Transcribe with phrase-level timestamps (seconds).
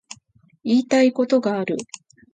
[0.63, 1.77] 言いたいことがある